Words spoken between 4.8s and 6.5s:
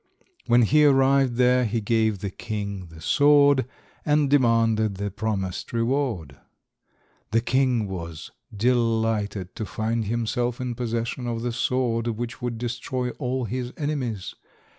the promised reward.